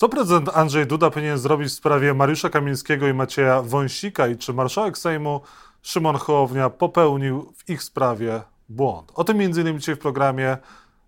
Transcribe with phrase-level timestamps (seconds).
[0.00, 4.52] Co prezydent Andrzej Duda powinien zrobić w sprawie Mariusza Kamińskiego i Macieja Wąsika i czy
[4.52, 5.40] marszałek Sejmu
[5.82, 9.12] Szymon Hołownia popełnił w ich sprawie błąd?
[9.14, 9.78] O tym m.in.
[9.78, 10.56] dzisiaj w programie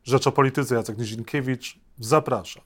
[0.05, 0.75] Rzecz o Polityce.
[0.75, 1.79] Jacek Nizinkiewicz.
[1.99, 2.63] Zapraszam.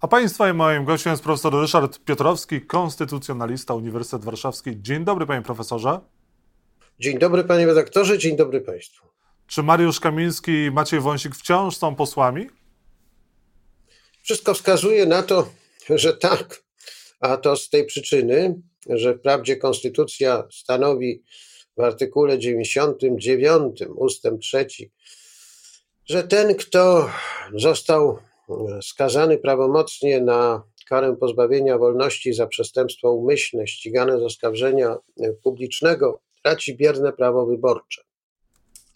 [0.00, 4.82] A Państwa i moim gościem jest profesor Ryszard Piotrowski, konstytucjonalista Uniwersytet Warszawski.
[4.82, 6.00] Dzień dobry, panie profesorze.
[7.00, 9.06] Dzień dobry, panie redaktorze, dzień dobry państwu.
[9.46, 12.57] Czy Mariusz Kamiński i Maciej Wąsik wciąż są posłami?
[14.28, 15.48] Wszystko wskazuje na to,
[15.88, 16.62] że tak,
[17.20, 21.22] a to z tej przyczyny, że wprawdzie konstytucja stanowi
[21.76, 24.66] w artykule 99 ustęp 3,
[26.04, 27.10] że ten, kto
[27.54, 28.18] został
[28.82, 34.96] skazany prawomocnie na karę pozbawienia wolności za przestępstwo umyślne ścigane z oskarżenia
[35.42, 38.02] publicznego, traci bierne prawo wyborcze.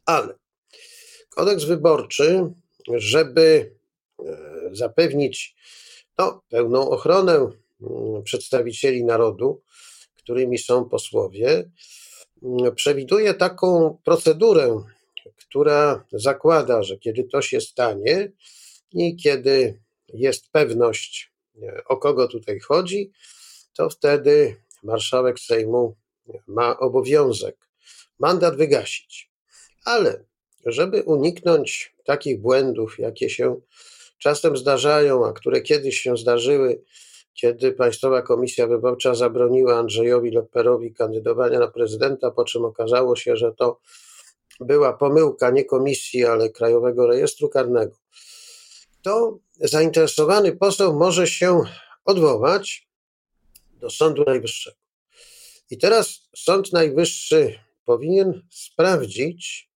[0.06, 0.34] Ale
[1.30, 2.52] kodeks wyborczy,
[2.96, 3.74] żeby
[4.26, 5.54] e, zapewnić
[6.18, 9.62] no, pełną ochronę mm, przedstawicieli narodu,
[10.14, 11.70] którymi są posłowie,
[12.42, 14.82] mm, przewiduje taką procedurę,
[15.36, 18.32] która zakłada, że kiedy to się stanie
[18.92, 21.32] i kiedy jest pewność,
[21.62, 23.12] e, o kogo tutaj chodzi,
[23.76, 25.96] to wtedy marszałek Sejmu
[26.46, 27.56] ma obowiązek
[28.18, 29.30] mandat wygasić.
[29.84, 30.24] Ale
[30.66, 33.60] żeby uniknąć takich błędów, jakie się
[34.22, 36.82] czasem zdarzają, a które kiedyś się zdarzyły,
[37.34, 43.52] kiedy Państwowa Komisja Wyborcza zabroniła Andrzejowi Lepperowi kandydowania na prezydenta, po czym okazało się, że
[43.52, 43.80] to
[44.60, 47.96] była pomyłka nie komisji, ale Krajowego Rejestru Karnego,
[49.02, 51.60] to zainteresowany poseł może się
[52.04, 52.88] odwołać
[53.80, 54.76] do Sądu Najwyższego.
[55.70, 59.70] I teraz Sąd Najwyższy powinien sprawdzić,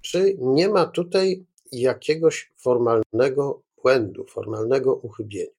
[0.00, 5.50] czy nie ma tutaj jakiegoś formalnego błędu, formalnego uchybienia.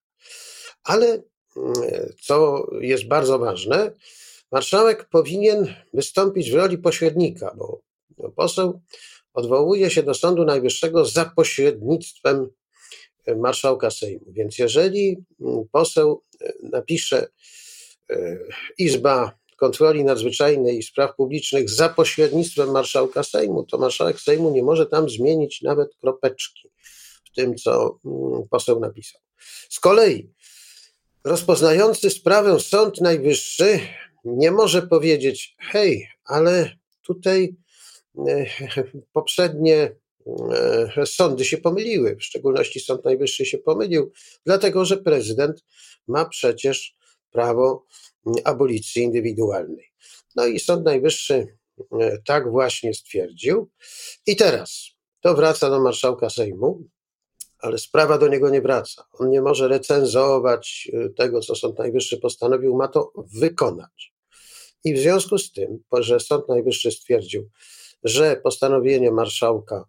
[0.83, 1.08] Ale
[1.58, 1.73] mm,
[2.22, 3.91] co jest bardzo ważne,
[4.52, 7.81] marszałek powinien wystąpić w roli pośrednika, bo
[8.35, 8.81] poseł
[9.34, 12.50] odwołuje się do Sądu Najwyższego za pośrednictwem
[13.35, 14.25] marszałka Sejmu.
[14.28, 17.28] Więc jeżeli mm, poseł e, napisze
[18.09, 18.38] e,
[18.78, 24.85] Izba Kontroli Nadzwyczajnej i Spraw Publicznych za pośrednictwem marszałka Sejmu, to marszałek Sejmu nie może
[24.85, 26.69] tam zmienić nawet kropeczki
[27.31, 29.22] w tym, co mm, poseł napisał.
[29.69, 30.34] Z kolei
[31.24, 33.80] rozpoznający sprawę Sąd Najwyższy
[34.25, 36.72] nie może powiedzieć: hej, ale
[37.02, 37.56] tutaj
[38.28, 38.46] e,
[39.14, 39.96] poprzednie
[40.97, 44.12] e, sądy się pomyliły, w szczególności Sąd Najwyższy się pomylił,
[44.46, 45.63] dlatego że prezydent
[46.08, 46.96] ma przecież
[47.31, 47.86] prawo
[48.44, 49.92] abolicji indywidualnej.
[50.36, 51.48] No i Sąd Najwyższy
[52.00, 53.69] e, tak właśnie stwierdził.
[54.25, 56.84] I teraz to wraca do marszałka Sejmu,
[57.61, 59.03] ale sprawa do niego nie wraca.
[59.19, 64.13] On nie może recenzować e, tego, co Sąd Najwyższy postanowił, ma to wykonać.
[64.83, 67.50] I w związku z tym, że Sąd Najwyższy stwierdził,
[68.03, 69.85] że postanowienie marszałka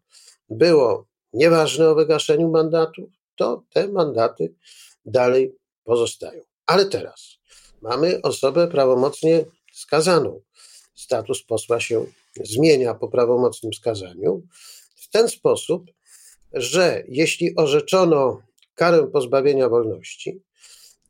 [0.49, 4.55] było nieważne o wygaszeniu mandatów, to te mandaty
[5.05, 6.43] dalej pozostają.
[6.67, 7.39] Ale teraz
[7.83, 10.41] mamy osobę prawomocnie skazaną.
[10.95, 12.07] Status posła się
[12.37, 14.43] zmienia po prawomocnym skazaniu
[14.97, 15.91] w ten sposób,
[16.55, 18.43] że jeśli orzeczono
[18.75, 20.43] karę pozbawienia wolności,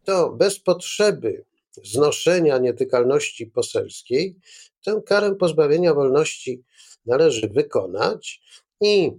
[0.05, 1.45] to bez potrzeby
[1.83, 4.37] znoszenia nietykalności poselskiej
[4.85, 6.65] tę karę pozbawienia wolności
[7.07, 8.41] należy wykonać
[8.81, 9.13] i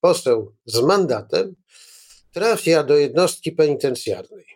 [0.00, 1.54] poseł z mandatem
[2.32, 4.46] trafia do jednostki penitencjarnej.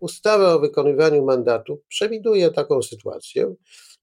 [0.00, 3.54] Ustawa o wykonywaniu mandatu przewiduje taką sytuację,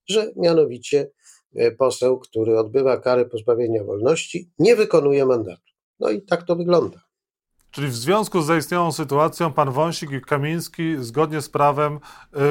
[0.08, 1.12] że mianowicie
[1.56, 5.69] e, poseł, który odbywa karę pozbawienia wolności, nie wykonuje mandatu.
[6.00, 7.10] No i tak to wygląda.
[7.72, 12.00] Czyli w związku z zaistniałą sytuacją pan Wąsik i Kamiński zgodnie z prawem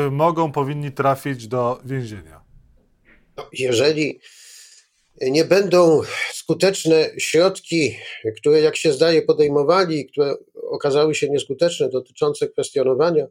[0.07, 2.41] y, mogą, powinni trafić do więzienia.
[3.37, 4.21] No, jeżeli
[5.21, 6.01] nie będą
[6.33, 7.97] skuteczne środki,
[8.37, 10.35] które jak się zdaje podejmowali, które
[10.71, 13.27] okazały się nieskuteczne, dotyczące kwestionowania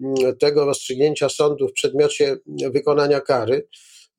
[0.00, 2.36] mm, tego rozstrzygnięcia sądu w przedmiocie
[2.70, 3.68] wykonania kary,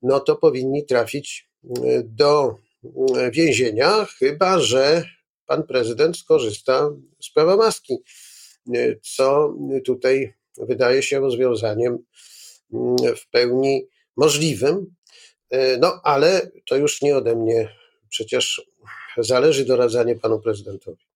[0.02, 5.17] no to powinni trafić mm, do mm, więzienia, chyba że
[5.48, 6.90] pan prezydent skorzysta
[7.22, 7.98] z prawa maski,
[9.02, 9.54] co
[9.86, 11.98] tutaj wydaje się rozwiązaniem
[13.18, 14.96] w pełni możliwym.
[15.80, 17.76] No, ale to już nie ode mnie
[18.10, 18.62] przecież
[19.18, 21.08] zależy doradzanie panu prezydentowi.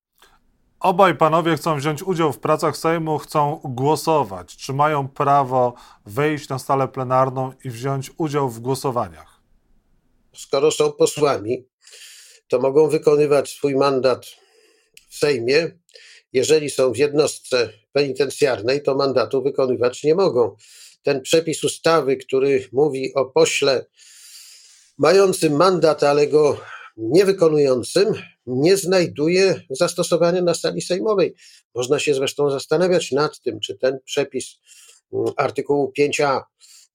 [0.80, 4.58] Obaj panowie chcą wziąć udział w pracach Sejmu, chcą głosować.
[4.58, 5.74] Czy mają prawo
[6.06, 9.42] wejść na salę plenarną i wziąć udział w głosowaniach?
[10.34, 11.66] Skoro są posłami,
[12.52, 14.26] to mogą wykonywać swój mandat
[15.10, 15.72] w Sejmie
[16.34, 20.56] jeżeli są w jednostce penitencjarnej, to mandatu wykonywać nie mogą.
[21.04, 23.86] Ten przepis ustawy, który mówi o pośle
[24.98, 26.60] mającym mandat, ale go
[26.98, 28.14] niewykonującym,
[28.46, 31.36] nie znajduje zastosowania na sali sejmowej.
[31.76, 34.60] Można się zresztą zastanawiać nad tym, czy ten przepis
[35.14, 36.42] mm, artykułu 5a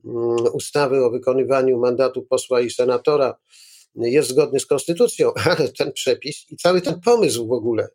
[0.05, 3.37] mm, ustawy o wykonywaniu mandatu posła i senatora
[3.96, 7.88] jest zgodny z konstytucją, ale ten przepis i cały ten pomysł w ogóle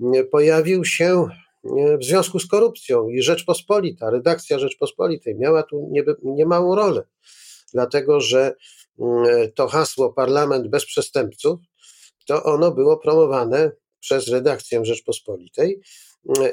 [0.00, 1.26] mm, pojawił się
[2.00, 7.02] w związku z korupcją i Rzeczpospolita, redakcja Rzeczpospolitej miała tu niemałą rolę,
[7.72, 8.54] dlatego że
[9.54, 11.60] to hasło Parlament bez przestępców
[12.26, 15.80] to ono było promowane przez redakcję Rzeczpospolitej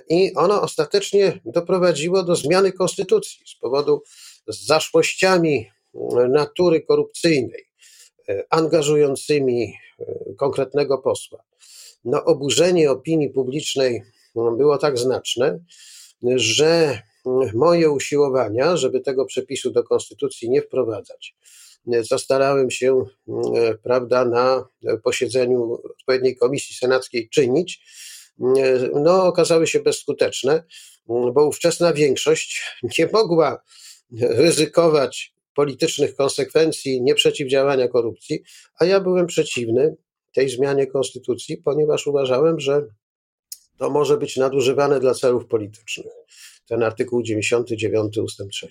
[0.10, 4.04] i ono ostatecznie doprowadziło do zmiany konstytucji z powodu
[4.48, 5.68] zaszłościami
[6.30, 7.69] natury korupcyjnej,
[8.50, 9.74] angażującymi
[10.38, 11.44] konkretnego posła.
[12.06, 14.04] No, oburzenie opinii publicznej
[14.36, 15.60] było tak znaczne,
[16.36, 17.02] że
[17.54, 21.36] moje usiłowania, żeby tego przepisu do konstytucji nie wprowadzać,
[22.10, 24.66] co starałem się, mm, prawda, na
[25.04, 27.82] posiedzeniu odpowiedniej komisji senackiej czynić,
[28.40, 28.56] mm,
[29.04, 30.64] no, okazały się bezskuteczne,
[31.10, 32.62] mm, bo ówczesna większość
[33.00, 33.64] nie mogła
[34.22, 38.44] ryzykować politycznych konsekwencji nieprzeciwdziałania korupcji,
[38.80, 39.96] a ja byłem przeciwny
[40.34, 42.88] tej zmianie konstytucji, ponieważ uważałem, że
[43.78, 46.14] to może być nadużywane dla celów politycznych.
[46.68, 48.68] Ten artykuł 99 ustęp 3.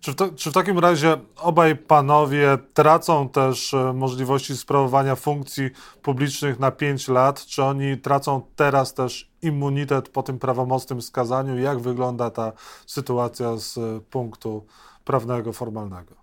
[0.00, 5.70] Czy w, to, czy w, takim razie obaj panowie tracą też e, możliwości sprawowania funkcji
[6.02, 7.46] publicznych na 5 lat?
[7.46, 11.58] Czy oni tracą teraz też immunitet po tym prawomocnym skazaniu?
[11.58, 12.52] Jak wygląda ta
[12.86, 14.66] sytuacja z e, punktu
[15.04, 16.14] prawnego, formalnego?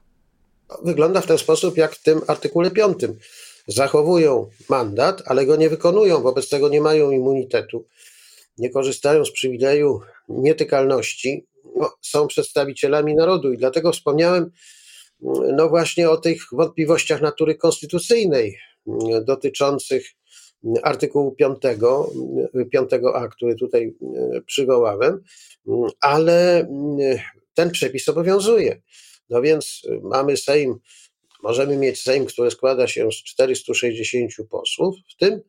[0.84, 2.98] Wygląda w ten sposób, jak w tym artykule 5.
[3.68, 7.86] Zachowują mandat, ale go nie wykonują, wobec tego nie mają immunitetu,
[8.57, 10.00] nie korzystają z przywileju
[10.30, 11.49] nietykalności, no,
[12.02, 14.52] są przedstawicielami narodu i dlatego wspomniałem
[15.58, 18.58] no właśnie o tych wątpliwościach natury konstytucyjnej
[19.22, 20.06] dotyczących
[20.84, 21.60] artykułu 5,
[22.74, 23.96] 5a, który tutaj
[24.46, 25.24] przywołałem,
[26.02, 26.68] ale
[27.54, 28.82] ten przepis obowiązuje.
[29.30, 30.80] No więc mamy Sejm,
[31.44, 35.42] możemy mieć Sejm, który składa się z 460 posłów, w tym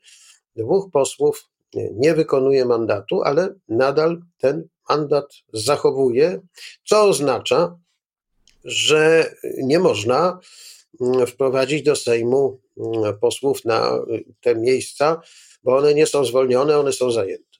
[0.56, 6.40] dwóch posłów nie wykonuje mandatu, ale nadal ten mandat zachowuje,
[6.84, 7.76] co oznacza,
[8.64, 9.30] że
[9.62, 10.38] nie można
[11.00, 13.90] mm, wprowadzić do Sejmu mm, posłów na
[14.40, 15.20] te miejsca,
[15.64, 17.50] bo one nie są zwolnione, one są zajęte.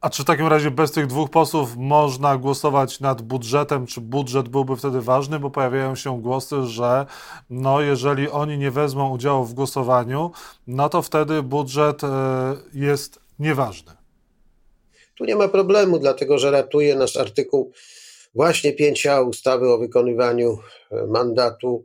[0.00, 3.86] A czy w takim razie bez tych dwóch posłów można głosować nad budżetem?
[3.86, 5.38] Czy budżet byłby wtedy ważny?
[5.38, 7.06] Bo pojawiają się głosy, że
[7.50, 10.30] no, jeżeli oni nie wezmą udziału w głosowaniu,
[10.66, 12.08] no to wtedy budżet e,
[12.74, 13.92] jest nieważny.
[15.14, 17.72] Tu nie ma problemu, dlatego że ratuje nas artykuł
[18.34, 20.58] właśnie 5a ustawy o wykonywaniu
[20.90, 21.84] e, mandatu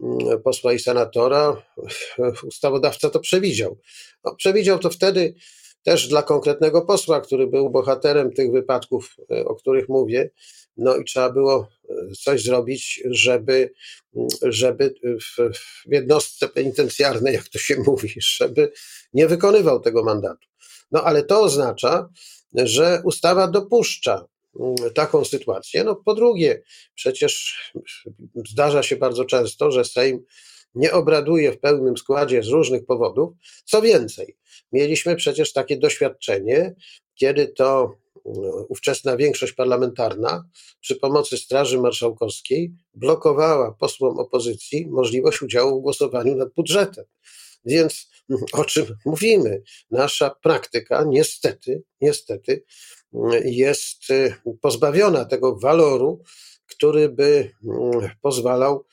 [0.00, 1.62] mm, posła i senatora.
[2.48, 3.78] Ustawodawca to przewidział.
[4.24, 5.34] No, przewidział to wtedy
[5.82, 10.30] też dla konkretnego posła, który był bohaterem tych wypadków, e, o których mówię.
[10.76, 11.94] No i trzeba było e,
[12.24, 13.72] coś zrobić, żeby,
[14.16, 15.52] mm, żeby w,
[15.86, 18.72] w jednostce penitencjarnej, jak to się mówi, żeby
[19.14, 20.49] nie wykonywał tego mandatu.
[20.92, 22.08] No ale to oznacza,
[22.54, 24.26] że ustawa dopuszcza
[24.60, 25.84] mm, taką sytuację.
[25.84, 26.62] No po drugie,
[26.94, 27.54] przecież
[28.48, 30.24] zdarza się bardzo często, że Sejm
[30.74, 33.32] nie obraduje w pełnym składzie z różnych powodów.
[33.64, 34.36] Co więcej,
[34.72, 36.74] mieliśmy przecież takie doświadczenie,
[37.14, 37.94] kiedy to
[38.26, 40.44] mm, ówczesna większość parlamentarna
[40.80, 47.04] przy pomocy Straży Marszałkowskiej blokowała posłom opozycji możliwość udziału w głosowaniu nad budżetem.
[47.64, 48.10] Więc
[48.52, 49.62] o czym mówimy?
[49.90, 52.64] Nasza praktyka niestety, niestety
[53.44, 56.22] jest y, pozbawiona tego waloru,
[56.66, 58.84] który by mm, pozwalał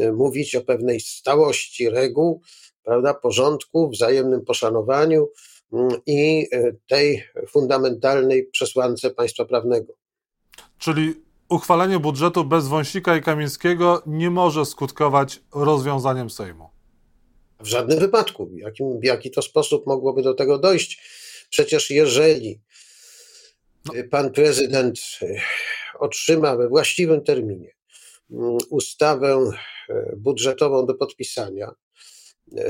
[0.00, 2.42] y, mówić o pewnej stałości reguł,
[2.82, 5.28] prawda, porządku, wzajemnym poszanowaniu
[5.72, 9.92] mm, i y, tej fundamentalnej przesłance państwa prawnego.
[10.78, 11.14] Czyli
[11.48, 16.73] uchwalenie budżetu bez Wąsika i Kamińskiego nie może skutkować rozwiązaniem Sejmu.
[17.60, 18.50] W żadnym wypadku.
[18.56, 21.02] Jakim, w jaki to sposób mogłoby do tego dojść?
[21.50, 22.60] Przecież jeżeli
[23.84, 23.92] no.
[24.10, 25.40] pan prezydent e,
[25.98, 27.74] otrzyma we właściwym terminie
[28.30, 29.50] mm, ustawę
[29.88, 31.74] e, budżetową do podpisania,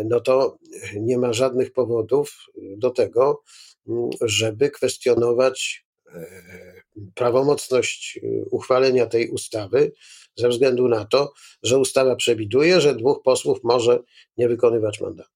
[0.04, 0.58] no to
[0.94, 3.42] nie ma żadnych powodów do tego,
[3.88, 5.84] mm, żeby kwestionować
[7.14, 9.92] prawomocność uchwalenia tej ustawy
[10.36, 13.98] ze względu na to, że ustawa przewiduje, że dwóch posłów może
[14.38, 15.30] nie wykonywać mandatu.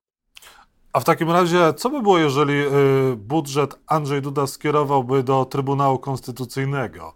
[0.93, 5.99] A w takim razie, co by było, jeżeli y, budżet Andrzej Duda skierowałby do Trybunału
[5.99, 7.15] Konstytucyjnego?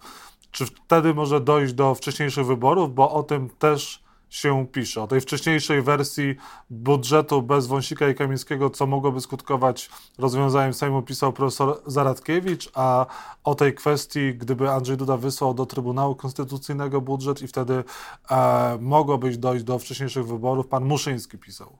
[0.50, 2.94] Czy wtedy może dojść do wcześniejszych wyborów?
[2.94, 4.01] Bo o tym też
[4.32, 5.02] się pisze.
[5.02, 6.36] O tej wcześniejszej wersji
[6.70, 13.06] budżetu bez Wąsika i Kamińskiego, co mogłoby skutkować rozwiązaniem Sejmu, pisał profesor Zaradkiewicz, a
[13.44, 17.84] o tej kwestii, gdyby Andrzej Duda wysłał do Trybunału Konstytucyjnego budżet i wtedy
[18.30, 21.78] e, mogłoby dojść do wcześniejszych wyborów, pan Muszyński pisał.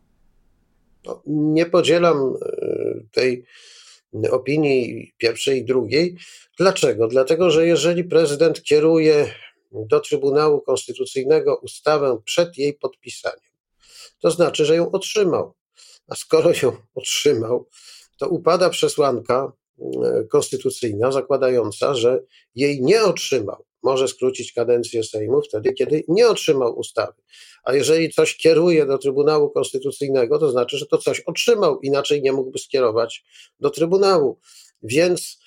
[1.05, 3.45] No, nie podzielam e, tej
[4.31, 6.17] opinii pierwszej i drugiej.
[6.59, 7.09] Dlaczego?
[7.09, 9.35] Dlatego, że jeżeli prezydent kieruje
[9.73, 13.53] do Trybunału Konstytucyjnego ustawę przed jej podpisaniem,
[14.21, 15.55] to znaczy, że ją otrzymał.
[16.09, 17.69] A skoro ją otrzymał,
[18.19, 22.23] to upada przesłanka e, konstytucyjna zakładająca, że
[22.55, 23.65] jej nie otrzymał.
[23.83, 27.23] Może skrócić kadencję Sejmu wtedy, kiedy nie otrzymał ustawy.
[27.65, 32.33] A jeżeli coś kieruje do Trybunału Konstytucyjnego, to znaczy, że to coś otrzymał, inaczej nie
[32.33, 33.25] mógłby skierować
[33.61, 34.39] do Trybunału.
[34.83, 35.39] Więc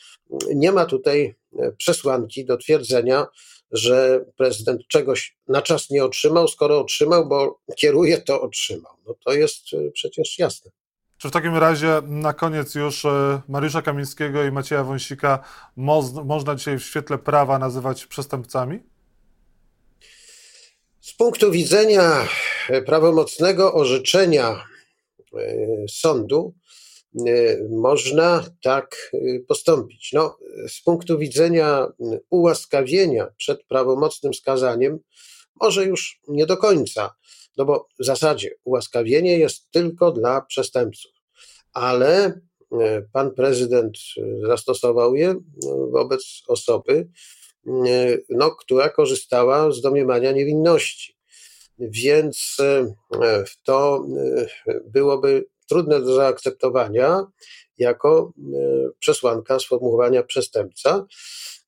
[0.56, 3.28] nie ma tutaj e, przesłanki do twierdzenia,
[3.72, 8.94] że prezydent czegoś na czas nie otrzymał, skoro otrzymał, bo kieruje, to otrzymał.
[9.08, 10.72] No to jest e, przecież jasne.
[11.18, 15.40] Czy w takim razie na koniec już e, Mariusza Kamińskiego i Macieja Wąsika
[15.76, 18.80] moz, można dzisiaj w świetle prawa nazywać przestępcami?
[21.02, 22.28] Z punktu widzenia
[22.86, 24.64] prawomocnego orzeczenia
[25.90, 26.65] sądu, Y,
[27.70, 30.10] można tak y, postąpić.
[30.14, 31.88] No, z punktu widzenia
[32.30, 35.00] ułaskawienia przed prawomocnym skazaniem,
[35.62, 37.16] może już nie do końca,
[37.58, 41.12] no bo w zasadzie ułaskawienie jest tylko dla przestępców,
[41.74, 42.36] ale y,
[43.14, 43.98] pan prezydent
[44.48, 45.36] zastosował je
[45.92, 47.10] wobec osoby,
[48.30, 51.16] no, która korzystała z domniemania niewinności.
[51.80, 52.58] Więc
[53.64, 54.06] to
[54.86, 57.26] byłoby trudne do zaakceptowania
[57.78, 61.06] jako e, przesłanka sformułowania przestępca.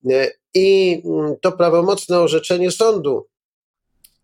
[0.10, 3.27] E, I mm, to prawomocne orzeczenie sądu,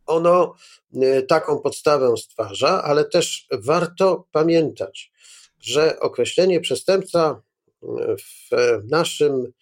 [0.06, 0.56] ono
[1.02, 5.12] e, taką podstawę stwarza, ale też warto pamiętać,
[5.60, 7.42] że określenie przestępca
[8.52, 9.54] w naszym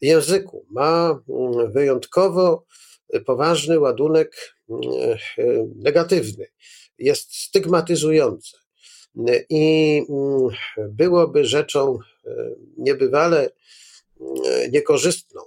[0.00, 2.64] języku ma mm, wyjątkowo
[3.26, 5.18] poważny ładunek mm,
[5.76, 6.46] negatywny,
[6.98, 8.63] jest stygmatyzujące.
[9.48, 10.48] I mm,
[10.88, 12.30] byłoby rzeczą e,
[12.78, 15.40] niebywale e, niekorzystną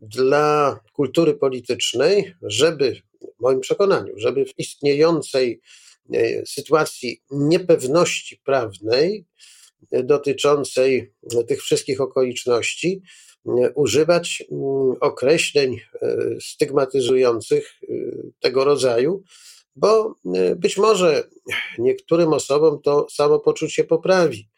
[0.00, 2.96] dla kultury politycznej, żeby,
[3.38, 5.60] w moim przekonaniu, żeby w istniejącej
[6.14, 9.26] e, sytuacji niepewności prawnej
[9.92, 11.12] dotyczącej
[11.48, 13.02] tych wszystkich okoliczności,
[13.74, 15.80] używać mm, określeń
[16.40, 17.74] stygmatyzujących
[18.40, 19.22] tego rodzaju,
[19.76, 21.28] bo y, być może
[21.78, 24.48] niektórym osobom to samopoczucie poprawi,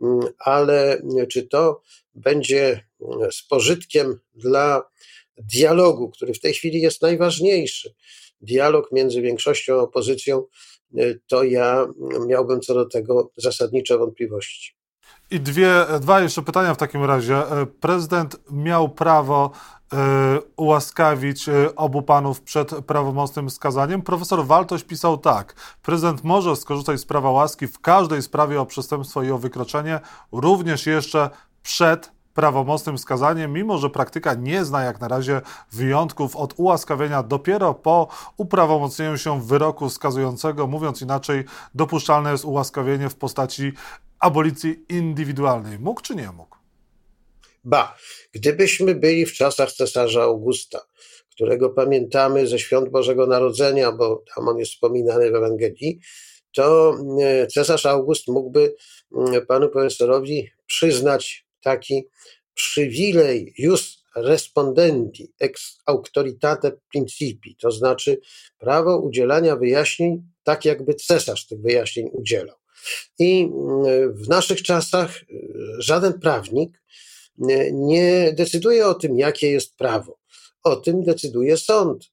[0.00, 1.82] mm, ale czy to
[2.14, 2.86] będzie
[3.30, 4.82] z pożytkiem dla
[5.36, 7.94] dialogu, który w tej chwili jest najważniejszy,
[8.40, 10.44] dialog między większością a opozycją,
[10.98, 11.86] y, to ja
[12.26, 14.83] miałbym co do tego zasadnicze wątpliwości.
[15.34, 17.42] I dwie, dwa jeszcze pytania w takim razie.
[17.80, 19.50] Prezydent miał prawo
[19.94, 24.02] E, ułaskawić e, obu panów przed prawomocnym skazaniem.
[24.02, 29.22] Profesor Waltoś pisał tak: Prezydent może skorzystać z prawa łaski w każdej sprawie o przestępstwo
[29.22, 30.00] i o wykroczenie,
[30.32, 31.30] również jeszcze
[31.62, 35.40] przed prawomocnym skazaniem, mimo że praktyka nie zna jak na razie
[35.72, 40.66] wyjątków od ułaskawienia dopiero po uprawomocnieniu się wyroku skazującego.
[40.66, 43.72] Mówiąc inaczej, dopuszczalne jest ułaskawienie w postaci
[44.18, 45.78] abolicji indywidualnej.
[45.78, 46.56] Mógł czy nie mógł?
[47.64, 47.96] Ba,
[48.32, 50.80] gdybyśmy byli w czasach cesarza Augusta,
[51.30, 56.00] którego pamiętamy ze świąt Bożego Narodzenia, bo tam on jest wspominany w Ewangelii,
[56.52, 58.74] to e, cesarz August mógłby
[59.16, 62.08] mm, panu profesorowi przyznać taki
[62.54, 68.20] przywilej jus respondendi ex auctoritate principi, to znaczy
[68.58, 72.56] prawo udzielania wyjaśnień tak, jakby cesarz tych wyjaśnień udzielał.
[73.18, 75.24] I mm, w naszych czasach e,
[75.78, 76.82] żaden prawnik
[77.72, 80.18] nie decyduje o tym, jakie jest prawo.
[80.62, 82.10] O tym decyduje sąd.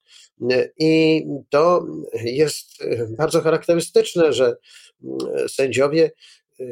[0.77, 2.83] I to jest
[3.17, 4.55] bardzo charakterystyczne, że
[5.47, 6.11] sędziowie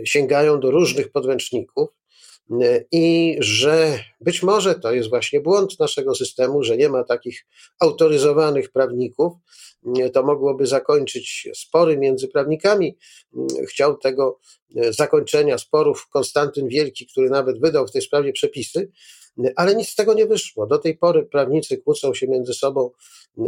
[0.06, 1.90] sięgają do różnych podręczników
[2.92, 7.46] i że być może to jest właśnie błąd naszego systemu, że nie ma takich
[7.80, 9.34] autoryzowanych prawników.
[10.14, 12.98] To mogłoby zakończyć spory między prawnikami.
[13.68, 14.40] Chciał tego
[14.90, 18.92] zakończenia sporów Konstantyn Wielki, który nawet wydał w tej sprawie przepisy,
[19.56, 20.68] ale nic z tego nie wyszło.
[20.68, 22.92] Do tej pory prawnicy kłócą się między sobą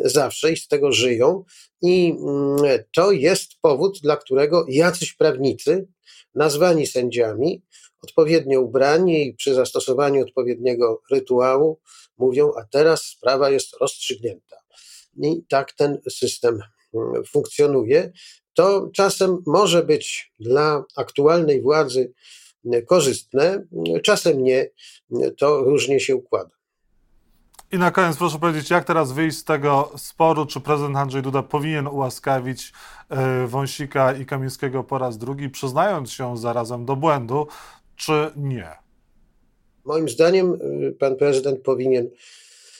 [0.04, 1.44] zawsze i z tego żyją,
[1.82, 5.88] i mm, to jest powód, dla którego jacyś prawnicy,
[6.36, 7.62] nazwani sędziami,
[8.04, 11.80] odpowiednio ubrani i przy zastosowaniu odpowiedniego rytuału,
[12.18, 14.56] mówią: A teraz sprawa jest rozstrzygnięta.
[15.18, 16.60] I tak ten system
[16.94, 18.12] mm, funkcjonuje.
[18.54, 22.14] To czasem może być dla aktualnej władzy
[22.88, 23.66] korzystne,
[24.04, 24.70] czasem nie.
[25.38, 26.62] To różnie się układa.
[27.72, 31.44] I na koniec proszę powiedzieć, jak teraz wyjść z tego sporu, czy prezydent Andrzej Duda
[31.44, 32.74] powinien ułaskawić
[33.10, 37.48] e, Wąsika i Kamińskiego po raz drugi, przyznając się zarazem do błędu,
[38.06, 38.70] czy nie?
[39.86, 42.10] Moim zdaniem y, pan prezydent powinien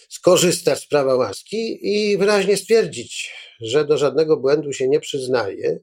[0.10, 5.80] skorzystać z prawa łaski i wyraźnie stwierdzić, że do żadnego błędu się nie przyznaje,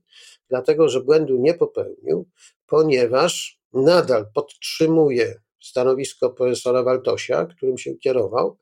[0.49, 2.29] dlatego że błędu nie popełnił,
[2.67, 8.59] ponieważ nadal podtrzymuje stanowisko profesora Waltosia, którym się kierował.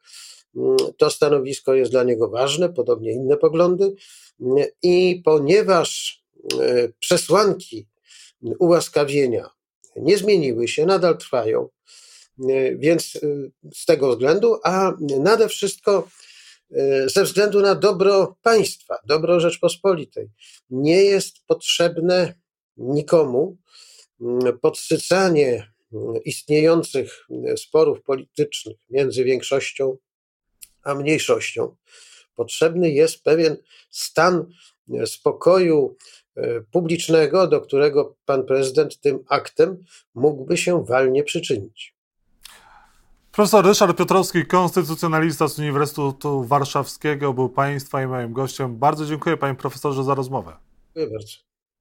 [0.57, 3.95] Mm, to stanowisko jest dla niego ważne, podobnie inne poglądy,
[4.83, 6.23] i ponieważ
[6.61, 7.89] y, przesłanki
[8.59, 9.56] ułaskawienia
[10.01, 11.69] nie zmieniły się, nadal trwają.
[12.41, 13.21] E, więc e,
[13.75, 16.09] z tego względu, a nade wszystko
[16.73, 20.31] e, ze względu na dobro państwa, dobro Rzeczpospolitej,
[20.71, 22.35] nie jest potrzebne
[22.77, 23.57] nikomu
[24.61, 25.73] podsycanie
[26.25, 27.27] istniejących
[27.57, 29.97] sporów politycznych między większością
[30.83, 31.77] a mniejszością.
[32.35, 33.57] Potrzebny jest pewien
[33.91, 34.47] stan
[35.07, 35.97] spokoju
[36.71, 41.97] publicznego, do którego pan prezydent tym aktem mógłby się walnie przyczynić.
[43.33, 48.77] Profesor Ryszard Piotrowski, konstytucjonalista z Uniwersytetu Warszawskiego, był Państwa i moim gościem.
[48.77, 50.57] Bardzo dziękuję Panie Profesorze za rozmowę.
[50.97, 51.46] Dziękuję bardzo.